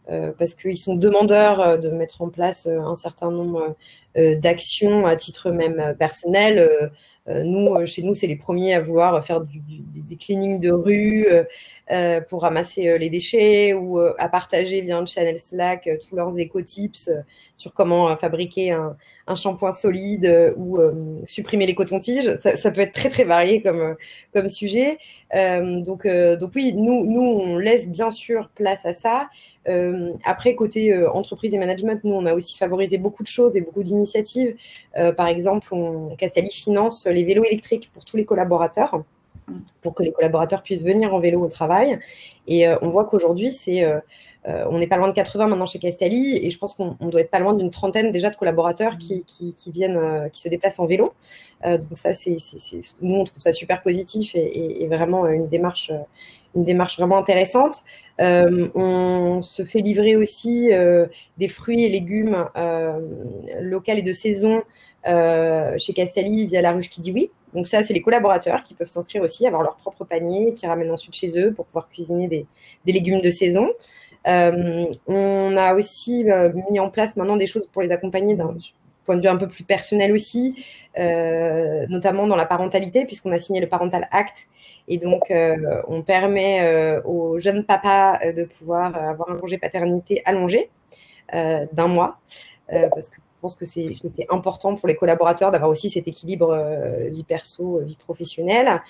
[0.08, 3.76] parce qu'ils sont demandeurs de mettre en place un certain nombre
[4.16, 6.90] d'actions à titre même personnel.
[7.30, 11.28] Euh, nous, euh, chez nous, c'est les premiers à vouloir faire des, cleaning de rue
[11.92, 17.10] euh, pour ramasser les déchets ou à partager via un channel Slack tous leurs éco-tips
[17.58, 18.96] sur comment fabriquer un,
[19.36, 20.80] shampoing solide ou
[21.26, 22.36] supprimer les cotons-tiges.
[22.38, 23.96] Ça, ça, peut être très très varié comme,
[24.34, 24.98] comme sujet.
[25.34, 29.30] donc, donc oui, nous, nous, on laisse bien sûr place à ça.
[29.70, 33.56] Euh, après, côté euh, entreprise et management, nous, on a aussi favorisé beaucoup de choses
[33.56, 34.56] et beaucoup d'initiatives.
[34.98, 39.04] Euh, par exemple, on, Castelli finance les vélos électriques pour tous les collaborateurs,
[39.82, 42.00] pour que les collaborateurs puissent venir en vélo au travail.
[42.48, 43.84] Et on voit qu'aujourd'hui, c'est
[44.46, 47.30] on n'est pas loin de 80 maintenant chez Castelli et je pense qu'on doit être
[47.30, 49.24] pas loin d'une trentaine déjà de collaborateurs qui,
[49.68, 51.14] viennent, qui se déplacent en vélo.
[51.64, 52.38] donc ça, c'est,
[53.02, 55.92] nous on trouve ça super positif et vraiment une démarche,
[56.56, 57.84] une démarche vraiment intéressante.
[58.22, 61.06] Euh, on se fait livrer aussi euh,
[61.38, 63.00] des fruits et légumes euh,
[63.62, 64.64] locaux et de saison
[65.06, 67.32] chez Castelli via la ruche qui dit oui.
[67.54, 70.92] Donc ça, c'est les collaborateurs qui peuvent s'inscrire aussi, avoir leur propre panier, qui ramènent
[70.92, 72.46] ensuite chez eux pour pouvoir cuisiner des,
[72.86, 73.70] des légumes de saison.
[74.26, 76.26] on a aussi
[76.70, 78.54] mis en place maintenant des choses pour les accompagner d'un
[79.10, 80.64] point de vue un peu plus personnel aussi,
[81.00, 84.50] euh, notamment dans la parentalité, puisqu'on a signé le Parental Act.
[84.88, 90.22] Et donc, euh, on permet euh, aux jeunes papas de pouvoir avoir un congé paternité
[90.26, 90.70] allongé
[91.32, 92.20] d'un mois,
[92.68, 96.58] parce que je pense que c'est important pour les collaborateurs d'avoir aussi cet équilibre
[97.10, 98.82] vie perso, vie professionnelle.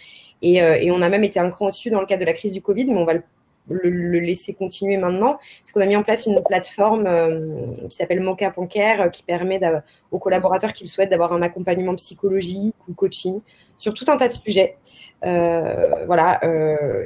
[0.41, 2.53] Et, et, on a même été un cran au-dessus dans le cadre de la crise
[2.53, 3.23] du Covid, mais on va le
[3.69, 8.21] le, laisser continuer maintenant, parce qu'on a mis en place une plateforme euh, qui s'appelle
[8.21, 9.59] Mocha Ponker, euh, qui permet
[10.11, 13.41] aux collaborateurs qui le souhaitent d'avoir un accompagnement psychologique ou coaching
[13.77, 14.77] sur tout un tas de sujets.
[15.25, 16.39] Euh, voilà,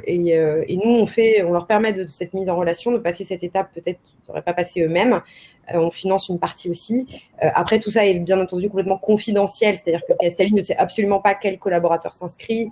[0.06, 3.42] et, nous on fait, on leur permet de, cette mise en relation, de passer cette
[3.42, 5.20] étape peut-être qu'ils n'auraient pas passé eux-mêmes.
[5.72, 7.06] on finance une partie aussi.
[7.40, 11.34] après tout ça est bien entendu complètement confidentiel, c'est-à-dire que Castelli ne sait absolument pas
[11.34, 12.70] quel collaborateur s'inscrit,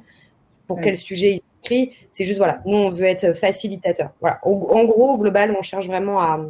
[0.74, 1.40] pour quel sujet il
[2.10, 4.10] c'est juste, voilà, nous, on veut être facilitateur.
[4.20, 4.40] Voilà.
[4.42, 6.40] En, gros, au global, on cherche vraiment à,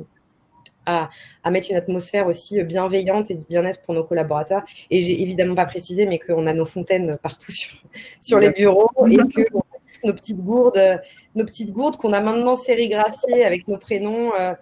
[0.87, 4.63] à, mettre une atmosphère aussi bienveillante et de bien-être pour nos collaborateurs.
[4.91, 7.71] Et j'ai évidemment pas précisé, mais qu'on a nos fontaines partout sur,
[8.21, 9.43] sur les bureaux et que
[10.05, 11.01] nos petites gourdes,
[11.35, 14.33] nos petites gourdes qu'on a maintenant sérigraphiées avec nos prénoms.
[14.35, 14.55] Euh,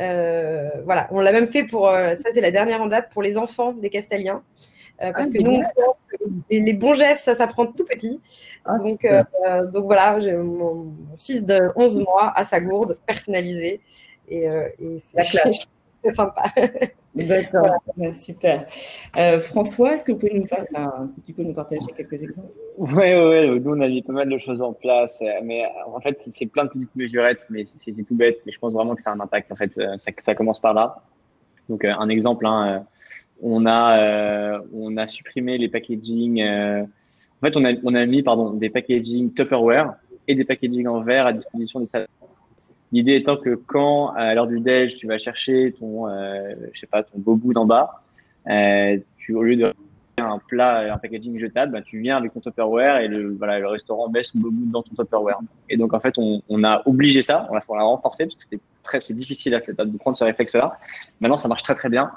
[0.00, 3.22] euh, voilà, on l'a même fait pour, euh, ça c'est la dernière en date, pour
[3.22, 4.42] les enfants des Castaliens.
[5.02, 5.62] Euh, parce ah, que nous,
[6.50, 8.20] les, bons gestes, ça s'apprend tout petit.
[8.64, 13.80] Ah, donc, euh, donc voilà, j'ai mon, fils de 11 mois à sa gourde personnalisée.
[14.28, 15.22] Et, euh, et c'est
[16.14, 16.44] sympa.
[17.14, 17.76] D'accord,
[18.12, 18.66] super.
[19.40, 20.46] François, est-ce que vous pouvez nous,
[21.26, 22.52] tu peux nous partager quelques exemples?
[22.78, 23.60] Oui, oui, oui.
[23.60, 25.20] Nous, on a mis pas mal de choses en place.
[25.42, 28.40] Mais en fait, c'est plein de petites mesurettes, mais c'est tout bête.
[28.46, 29.50] Mais je pense vraiment que ça a un impact.
[29.50, 31.02] En fait, ça, ça commence par là.
[31.68, 32.86] Donc, un exemple, hein,
[33.42, 36.40] on a, euh, on a supprimé les packaging.
[36.40, 39.94] Euh, en fait, on a, on a mis pardon, des packaging Tupperware
[40.28, 42.10] et des packaging en verre à disposition des salariés.
[42.92, 46.86] L'idée étant que quand, à l'heure du déj, tu vas chercher ton, euh, je sais
[46.86, 48.02] pas, ton bobo d'en bas,
[48.48, 49.64] euh, tu, au lieu de
[50.18, 53.66] un plat, un packaging jetable, bah, tu viens avec ton Tupperware et le, voilà, le
[53.66, 55.38] restaurant met son bobo dans ton Tupperware.
[55.68, 58.60] Et donc, en fait, on, on a obligé ça, on l'a, renforcé parce que c'était
[58.82, 60.78] très, c'est difficile à faire, de prendre ce réflexe-là.
[61.20, 62.10] Maintenant, ça marche très, très bien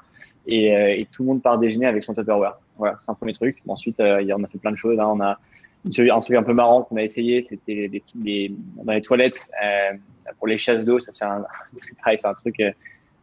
[0.49, 2.59] et, euh, et, tout le monde part déjeuner avec son Tupperware.
[2.77, 3.57] Voilà, c'est un premier truc.
[3.67, 4.99] Ensuite, euh, on a fait plein de choses.
[4.99, 5.07] Hein.
[5.07, 5.37] On a
[5.85, 9.97] un truc un peu marrant qu'on a essayé, c'était dans les toilettes euh,
[10.37, 10.99] pour les chasses d'eau.
[10.99, 12.71] Ça, c'est un, c'est un truc euh,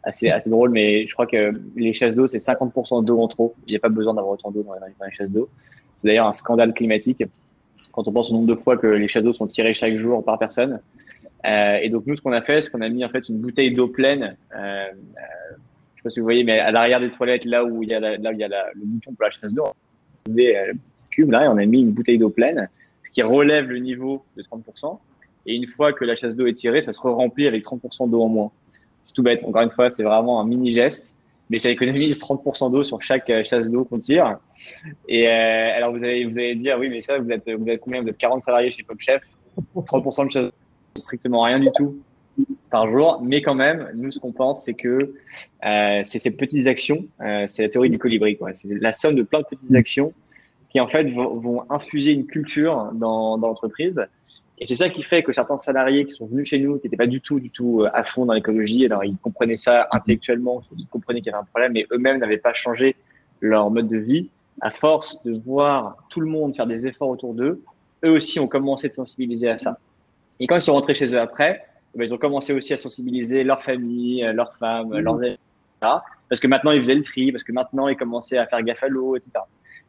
[0.05, 3.55] assez, assez drôle, mais je crois que les chasses d'eau, c'est 50% d'eau en trop.
[3.67, 5.49] Il n'y a pas besoin d'avoir autant d'eau dans, les chasses d'eau.
[5.97, 7.25] C'est d'ailleurs un scandale climatique
[7.93, 10.23] quand on pense au nombre de fois que les chasses d'eau sont tirées chaque jour
[10.23, 10.81] par personne.
[11.47, 13.39] Euh, et donc nous, ce qu'on a fait, c'est qu'on a mis en fait une
[13.39, 14.87] bouteille d'eau pleine euh,
[16.07, 18.85] pas si vous voyez, mais à l'arrière des toilettes, là où il y a, le
[18.85, 19.65] bouton pour la chasse d'eau,
[20.29, 20.73] on a
[21.11, 22.69] cube là et on a mis une bouteille d'eau pleine,
[23.03, 24.99] ce qui relève le niveau de 30%.
[25.47, 28.09] Et une fois que la chasse d'eau est tirée, ça se re remplit avec 30%
[28.09, 28.53] d'eau en moins.
[29.03, 29.43] C'est tout bête.
[29.45, 31.17] Encore une fois, c'est vraiment un mini geste,
[31.51, 34.39] mais ça économise 30% d'eau sur chaque chasse d'eau qu'on tire.
[35.09, 38.01] Et alors vous allez vous allez dire oui, mais ça vous êtes vous êtes combien?
[38.01, 39.23] Vous êtes 40 salariés chez Pop Chef.
[39.75, 40.53] 30% de chasse d'eau,
[40.95, 42.01] c'est strictement rien du tout
[42.71, 43.21] par jour.
[43.23, 45.15] Mais quand même, nous, ce qu'on pense, c'est que
[45.65, 48.55] euh, c'est ces petites actions, euh, c'est la théorie du colibri, quoi.
[48.55, 50.13] C'est la somme de plein de petites actions
[50.71, 54.07] qui, en fait, vont, vont infuser une culture dans, dans l'entreprise.
[54.59, 56.97] Et c'est ça qui fait que certains salariés qui sont venus chez nous, qui n'étaient
[56.97, 60.63] pas du tout, du tout euh, à fond dans l'écologie, alors ils comprenaient ça intellectuellement,
[60.79, 62.97] ils comprenaient qu'il y avait un problème, mais eux-mêmes n'avaient pas changé
[63.41, 64.31] leur mode de vie.
[64.63, 67.63] À force de voir tout le monde faire des efforts autour d'eux,
[68.05, 69.79] eux aussi ont commencé de sensibiliser à ça.
[70.41, 71.63] Et quand ils sont rentrés chez eux après,
[71.97, 74.99] eh ben, ils ont commencé aussi à sensibiliser leurs familles, euh, leurs femmes, mmh.
[74.99, 75.39] leurs etc.
[76.29, 78.83] Parce que maintenant, ils faisaient le tri, parce que maintenant, ils commençaient à faire gaffe
[78.83, 79.31] à l'eau, etc.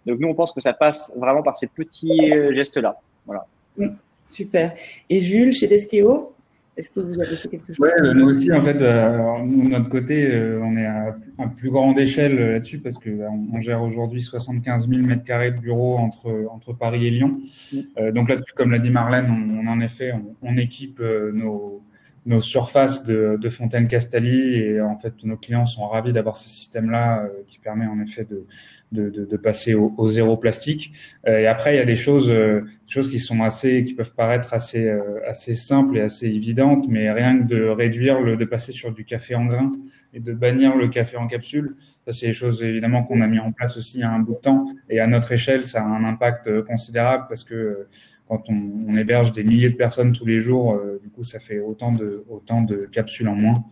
[0.05, 2.97] Donc, nous, on pense que ça passe vraiment par ces petits euh, gestes-là.
[3.25, 3.45] Voilà.
[3.77, 3.87] Mmh.
[4.29, 4.73] Super.
[5.09, 6.33] Et Jules, chez Deskeo,
[6.77, 7.77] est-ce que vous avez fait quelque chose?
[7.81, 10.31] Oui, nous aussi, en fait, euh, nous, de notre côté,
[10.63, 11.13] on est à,
[11.57, 13.09] plus grande échelle là-dessus parce que
[13.53, 17.41] on, gère aujourd'hui 75 000 mètres carrés de bureaux entre, entre Paris et Lyon.
[17.73, 18.11] Mmh.
[18.11, 21.81] donc là-dessus, comme l'a dit Marlène, on, en effet, on, on équipe nos,
[22.27, 26.49] nos surfaces de, de Fontaine Castali et en fait nos clients sont ravis d'avoir ce
[26.49, 28.45] système-là euh, qui permet en effet de,
[28.91, 30.91] de, de, de passer au, au, zéro plastique.
[31.25, 34.13] Euh, et après il y a des choses, euh, choses qui sont assez, qui peuvent
[34.13, 34.93] paraître assez
[35.25, 39.05] assez simples et assez évidentes, mais rien que de réduire le, de passer sur du
[39.05, 39.71] café en grain
[40.13, 43.39] et de bannir le café en capsule, ça c'est des choses évidemment qu'on a mis
[43.39, 45.81] en place aussi il y a un bout de temps et à notre échelle ça
[45.81, 47.87] a un impact considérable parce que
[48.27, 51.59] quand on, héberge des milliers de personnes tous les jours, euh, du coup, ça fait
[51.59, 53.63] autant de, capsules en moins.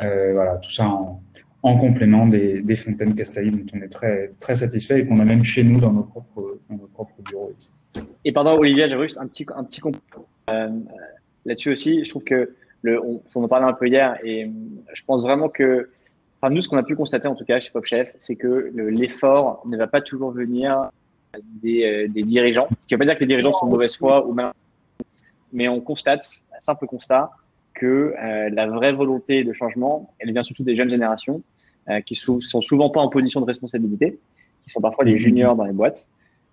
[0.00, 1.22] Euh, voilà, tout ça en,
[1.62, 5.42] en complément des, fontaines Castelli dont on est très, très satisfait et qu'on a même
[5.42, 7.52] chez nous dans nos propres, dans bureaux.
[8.24, 9.80] Et pardon, Olivier, j'avais juste un petit, un petit
[10.50, 10.68] euh,
[11.44, 12.04] là-dessus aussi.
[12.04, 14.48] Je trouve que on, on en parlait un peu hier et
[14.94, 15.90] je pense vraiment que,
[16.40, 18.70] enfin, nous, ce qu'on a pu constater en tout cas chez Pop Chef, c'est que
[18.74, 20.90] l'effort ne va pas toujours venir
[21.62, 22.68] des, euh, des dirigeants.
[22.82, 24.52] Ce qui ne veut pas dire que les dirigeants sont de mauvaise foi ou mal,
[25.52, 27.30] mais on constate, un simple constat,
[27.74, 31.42] que euh, la vraie volonté de changement, elle vient surtout des jeunes générations
[31.88, 34.18] euh, qui sou sont souvent pas en position de responsabilité,
[34.64, 36.08] qui sont parfois des juniors dans les boîtes.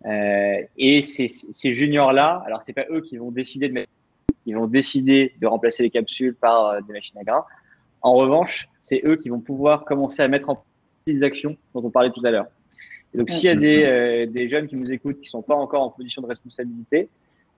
[0.06, 1.30] Et ces,
[1.74, 3.90] juniors-là, alors c'est pas eux qui vont décider de mettre,
[4.46, 7.46] ils vont décider de remplacer les capsules par des machines à grains.
[8.02, 10.66] En revanche, c'est eux qui vont pouvoir commencer à mettre en place
[11.06, 12.48] des actions dont on parlait tout à l'heure
[13.16, 15.84] donc, s'il y a des, euh, des, jeunes qui nous écoutent qui sont pas encore
[15.84, 17.10] en position de responsabilité,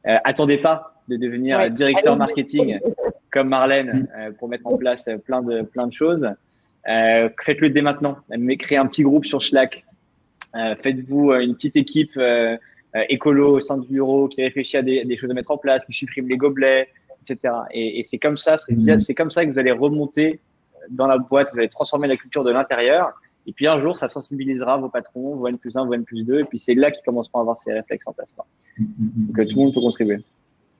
[0.07, 2.79] euh, attendez pas de devenir directeur marketing
[3.31, 6.27] comme Marlène euh, pour mettre en place plein de plein de choses.
[6.87, 8.17] Euh, faites-le dès maintenant.
[8.59, 9.83] Créez un petit groupe sur Slack.
[10.81, 12.17] Faites-vous une petite équipe
[13.09, 15.83] écolo au sein du bureau qui réfléchit à des, des, choses à mettre en place,
[15.85, 16.87] qui supprime les gobelets,
[17.23, 17.53] etc.
[17.71, 18.99] Et, et c'est comme ça, c'est mmh.
[18.99, 20.39] c'est comme ça que vous allez remonter
[20.89, 23.11] dans la boîte, vous allez transformer la culture de l'intérieur
[23.47, 26.23] et puis un jour, ça sensibilisera vos patrons, vos N plus 1, vos N plus
[26.23, 28.33] 2, et puis c'est là qu'ils commenceront à avoir ces réflexes en place.
[28.77, 30.17] Donc tout le monde peut contribuer.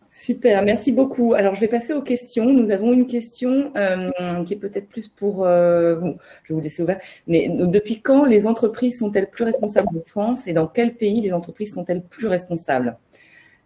[0.09, 1.33] Super, merci beaucoup.
[1.33, 2.45] Alors, je vais passer aux questions.
[2.45, 4.09] Nous avons une question euh,
[4.45, 5.45] qui est peut-être plus pour...
[5.45, 5.99] Euh,
[6.43, 6.99] je vais vous laisser ouvert.
[7.27, 11.33] Mais depuis quand les entreprises sont-elles plus responsables en France et dans quel pays les
[11.33, 12.97] entreprises sont-elles plus responsables?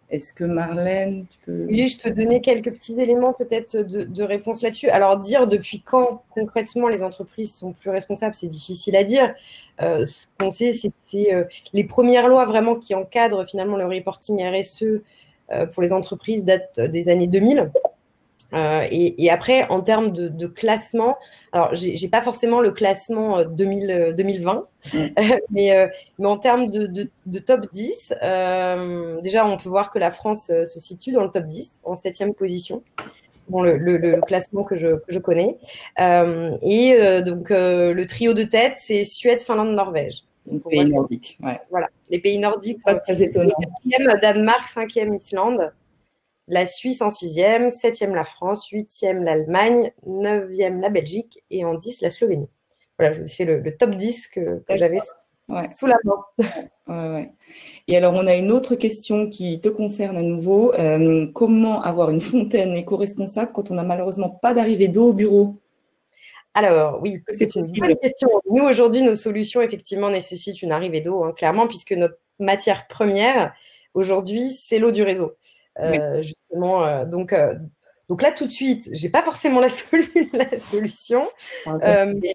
[0.10, 1.66] Est-ce que Marlène, tu peux...
[1.66, 4.90] Oui, je peux donner quelques petits éléments peut-être de, réponse là-dessus.
[4.90, 9.34] Alors, dire depuis quand concrètement les entreprises sont plus responsables, c'est difficile à dire.
[9.82, 11.44] Euh, ce qu'on sait, c'est que euh,
[11.74, 14.84] les premières lois vraiment qui encadrent finalement le reporting RSE
[15.52, 17.72] euh, pour les entreprises datent des années 2000.
[18.54, 21.18] Euh, et, et, après, en termes de, de classement,
[21.52, 25.14] alors j'ai pas forcément le classement 2000, euh, 2020, euh, mm.
[25.52, 30.00] mais, mais en termes de, de, de top 10, euh, déjà on peut voir que
[30.00, 32.84] la France se situe dans le top 10, en septième position.
[33.50, 35.58] Bon, le, le, le, classement que je, que je connais.
[35.98, 40.24] et donc le trio de tête, c'est Suède, Finlande, Norvège.
[40.52, 41.60] Les pays nordiques, ouais.
[41.70, 42.82] Voilà, les pays nordiques.
[42.84, 43.54] Pas très étonnant.
[44.22, 45.72] Danemark, cinquième Islande
[46.50, 52.02] la Suisse en sixième, septième la France, huitième l'Allemagne, neuvième la Belgique et en dix
[52.02, 52.50] la Slovénie.
[52.98, 57.28] Voilà, je vous ai fait le, top 10 que, j'avais sous, la main.
[57.88, 60.74] Et alors, on a une autre question qui te concerne à nouveau.
[60.74, 65.56] Euh, comment avoir une fontaine éco-responsable quand on n'a malheureusement pas d'arrivée d'eau au bureau?
[66.56, 68.30] Alors oui, c'est une bonne question.
[68.50, 73.54] Nous aujourd'hui, nos solutions effectivement nécessitent une arrivée d'eau, hein, clairement, puisque notre matière première
[73.94, 75.36] aujourd'hui, c'est l'eau du réseau.
[75.82, 77.56] Euh, justement, euh, donc, euh,
[78.10, 79.68] donc là, tout de suite, j'ai pas forcément la,
[80.34, 81.28] la solution.
[81.66, 82.34] mais,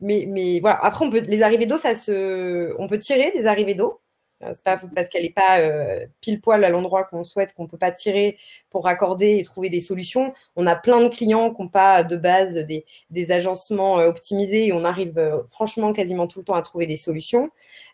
[0.00, 3.46] mais, mais, voilà, après, on peut, les arrivées d'eau, ça se, on peut tirer des
[3.46, 4.00] arrivées d'eau.
[4.42, 7.64] Euh, c'est pas parce qu'elle n'est pas euh, pile poil à l'endroit qu'on souhaite qu'on
[7.64, 8.36] ne peut pas tirer
[8.70, 10.34] pour raccorder et trouver des solutions.
[10.56, 12.84] On a plein de clients qui n'ont pas de base des,
[13.30, 17.50] agencements euh, optimisés et on arrive franchement quasiment tout le temps à trouver des solutions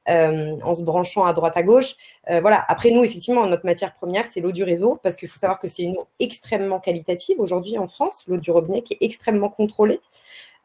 [0.07, 1.95] en se branchant à droite à gauche.
[2.27, 2.65] voilà.
[2.67, 5.69] Après nous, effectivement, notre matière première, c'est l'eau du réseau parce qu'il faut savoir que
[5.69, 10.01] c'est une eau extrêmement qualitative aujourd'hui en France, l'eau du robinet qui est extrêmement contrôlée.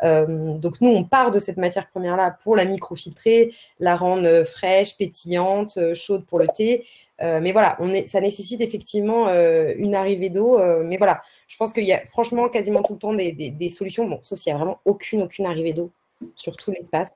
[0.03, 4.45] Euh, donc nous, on part de cette matière première-là pour la microfiltrer, la rendre euh,
[4.45, 6.85] fraîche, pétillante, euh, chaude pour le thé.
[7.21, 10.59] mais voilà, on est, ça nécessite effectivement une arrivée d'eau.
[10.83, 14.05] mais voilà, je pense qu'il y a franchement quasiment tout le temps des, des, solutions.
[14.05, 15.91] Bon, sauf s'il n'y a vraiment aucune, aucune arrivée d'eau
[16.35, 17.13] sur tout l'espace.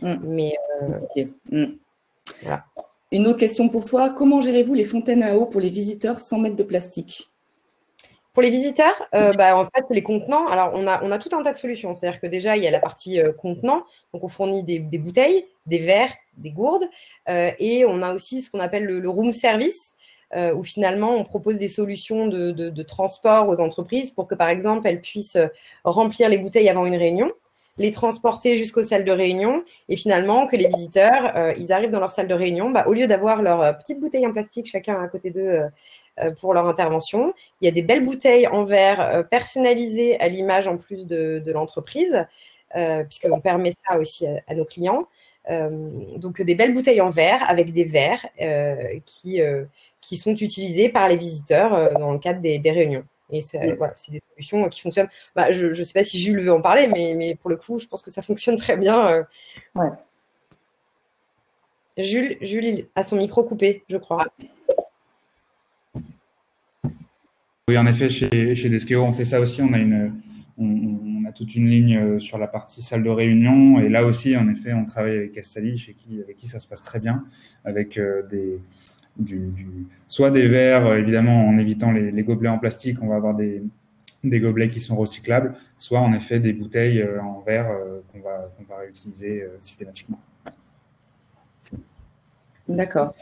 [0.00, 0.14] Mm.
[0.22, 0.52] Mais
[1.50, 1.64] mm.
[2.42, 2.64] voilà.
[3.12, 4.10] Une autre question pour toi.
[4.10, 7.28] Comment gérez-vous les fontaines à eau pour les visiteurs sans mettre de plastique?
[8.40, 11.28] Pour les visiteurs, euh, bah, en fait, les contenants, alors on a, on a tout
[11.36, 11.94] un tas de solutions.
[11.94, 15.44] C'est-à-dire que déjà, il y a la partie euh, contenant, donc on fournit des, bouteilles,
[15.66, 16.88] des verres, des gourdes,
[17.28, 19.92] euh, et on a aussi ce qu'on appelle le, room service,
[20.54, 24.88] où finalement on propose des solutions de, de, transport aux entreprises pour que, par exemple,
[24.88, 25.36] elles puissent
[25.84, 27.30] remplir les bouteilles avant une réunion
[27.78, 32.00] les transporter jusqu'aux salles de réunion et finalement que les visiteurs, euh, ils arrivent dans
[32.00, 35.02] leur salle de réunion, bah, au lieu d'avoir leur euh, petite bouteille en plastique chacun
[35.02, 35.62] à côté d'eux
[36.20, 40.68] euh, pour leur intervention, il y a des belles bouteilles en verre personnalisées à l'image
[40.68, 42.26] en plus de, l'entreprise,
[43.08, 45.08] puisqu'on permet ça aussi à, nos clients.
[45.48, 48.26] donc des belles bouteilles en verre avec des verres
[49.06, 49.40] qui,
[50.02, 53.04] qui sont utilisés par les visiteurs dans le cadre des réunions.
[53.32, 55.08] Et c'est voilà, des solutions qui fonctionnent.
[55.34, 57.78] Bah, je ne sais pas si Jules veut en parler, mais, mais, pour le coup,
[57.78, 59.06] je pense que ça fonctionne très bien.
[59.08, 59.22] Euh.
[59.74, 59.90] Ouais.
[61.98, 64.26] Jules, Jules a son micro coupé, je crois.
[67.68, 69.62] Oui, en effet, chez, chez Deskeo, on fait ça aussi.
[69.62, 70.20] On a, une,
[70.58, 73.78] on, a toute une ligne euh, sur la partie salle de réunion.
[73.78, 76.66] Et là aussi, en effet, on travaille avec Castali, chez qui, avec qui ça se
[76.66, 77.24] passe très bien,
[77.64, 78.58] avec euh, des,
[79.16, 79.52] du,
[80.08, 83.62] soit des verres, euh, évidemment, en évitant les, gobelets en plastique, on va avoir des,
[84.24, 88.20] des, gobelets qui sont recyclables, soit en effet des bouteilles euh, en verre euh, qu'on
[88.20, 90.20] va, va, réutiliser systématiquement.
[92.68, 93.14] D'accord.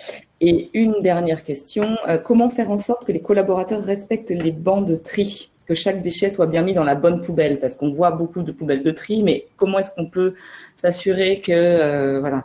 [0.43, 1.97] Et une dernière question.
[2.25, 6.29] comment faire en sorte que les collaborateurs respectent les bancs de tri que chaque déchet
[6.29, 7.59] soit bien mis dans la bonne poubelle?
[7.59, 10.35] Parce qu'on voit beaucoup de poubelles de tri, mais comment est-ce qu'on peut
[10.77, 12.19] s'assurer que...
[12.21, 12.45] voilà.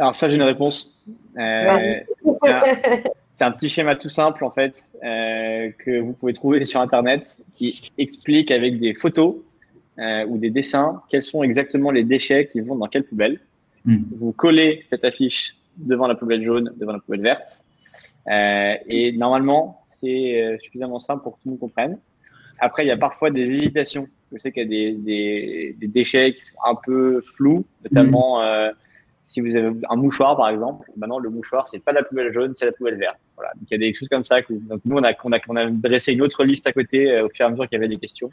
[0.00, 0.92] Alors ça, j'ai une réponse.
[1.38, 1.94] Euh,
[3.32, 7.42] c'est un, petit schéma tout simple en fait euh, que vous pouvez trouver sur internet
[7.54, 9.36] qui explique avec des photos
[9.98, 13.40] euh, ou des dessins quels sont exactement les déchets qui vont dans quelle poubelle.
[13.84, 14.02] Hmm.
[14.18, 17.64] Vous collez cette affiche devant la poubelle jaune, devant la poubelle verte,
[18.28, 21.98] et normalement c'est suffisamment simple pour que tout le monde comprenne.
[22.58, 24.06] Après, il y a parfois des hésitations.
[24.30, 28.42] Je sais qu'il y a des, des, des, déchets qui sont un peu flous, notamment
[28.42, 28.72] hmm
[29.30, 32.52] si vous avez un mouchoir, par exemple, maintenant le mouchoir, c'est pas la poubelle jaune,
[32.52, 33.18] c'est la poubelle verte.
[33.36, 33.52] Voilà.
[33.62, 34.38] Il y a des choses comme ça.
[34.50, 37.68] nous, on a, dressé une autre liste à côté euh, au fur et à mesure
[37.68, 38.28] qu'il y avait des questions.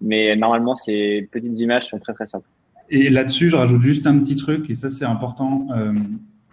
[0.00, 2.48] Mais normalement, ces petites images sont très très simples.
[2.90, 5.68] Et là-dessus, je rajoute juste un petit truc, et ça c'est important.
[5.76, 5.92] Euh,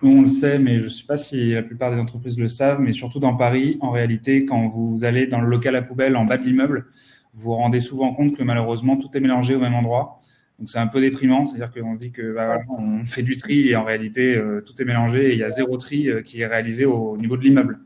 [0.04, 2.80] on le sait, mais je ne sais pas si la plupart des entreprises le savent,
[2.80, 6.26] mais surtout dans Paris, en réalité, quand vous allez dans le local à poubelle en
[6.26, 6.86] bas de l'immeuble,
[7.34, 10.20] vous vous rendez souvent compte que malheureusement, tout est mélangé au même endroit.
[10.60, 13.76] Donc c'est un peu déprimant, c'est-à-dire qu'on dit que bah, on fait du tri et
[13.76, 16.48] en réalité euh, tout est mélangé et il y a zéro tri euh, qui est
[16.48, 17.80] réalisé au, niveau de l'immeuble.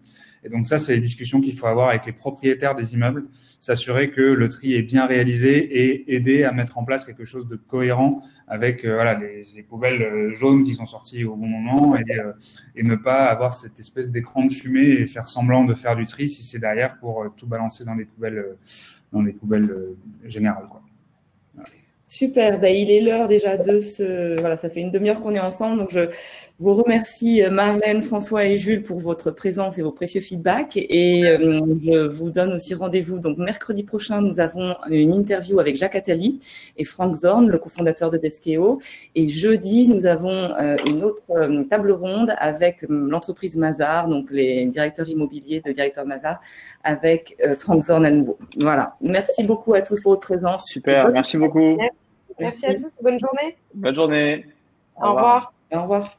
[0.43, 3.25] Et donc ça, c'est des discussions qu'il faut avoir avec les propriétaires des immeubles,
[3.59, 7.47] s'assurer que le tri est bien réalisé et aider à mettre en place quelque chose
[7.47, 11.97] de cohérent avec euh, voilà les, les, poubelles jaunes qui sont sorties au bon moment
[11.97, 12.03] et,
[12.75, 16.05] et ne pas avoir cette espèce d'écran de fumée et faire semblant de faire du
[16.05, 18.45] tri si c'est derrière pour tout balancer dans les poubelles
[19.11, 19.73] dans les poubelles
[20.25, 20.67] générales.
[20.69, 20.83] Quoi.
[22.09, 24.39] Super, ben, il est l'heure déjà de ce...
[24.39, 26.07] Voilà, ça fait une demi-heure qu'on est ensemble, donc je
[26.57, 30.77] vous remercie euh, Marlène, François et Jules pour votre présence et vos précieux feedbacks.
[30.77, 33.19] Et euh, je vous donne aussi rendez-vous.
[33.19, 36.39] Donc mercredi prochain, nous avons une interview avec Jacques Attali
[36.77, 38.79] et Frank Zorn, le cofondateur de Deskeo.
[39.13, 41.23] Et jeudi, nous avons euh, une autre
[41.69, 46.39] table ronde avec l'entreprise Mazar, donc les directeurs immobiliers de directeur Mazar,
[46.85, 48.37] avec Frank Zorn à nouveau.
[48.57, 48.95] Voilà.
[49.01, 50.65] Merci beaucoup à tous pour votre présence.
[50.67, 51.77] Super, merci beaucoup.
[52.39, 52.65] Merci.
[52.65, 52.91] à tous.
[53.01, 53.57] Bonne journée.
[53.73, 54.45] Bonne journée.
[55.01, 55.53] Au, revoir.
[55.71, 56.17] Au revoir.